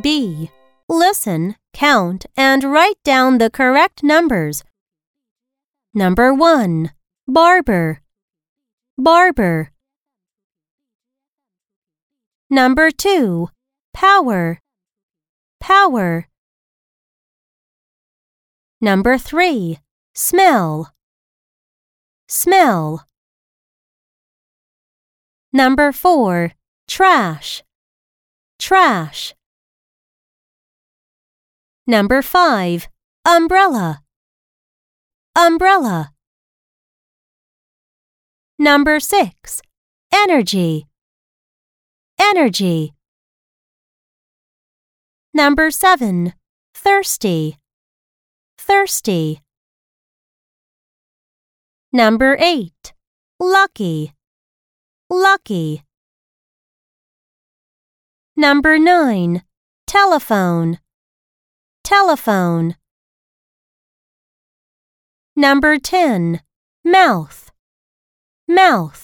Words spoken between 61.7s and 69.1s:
Telephone. Number 10. Mouth. Mouth.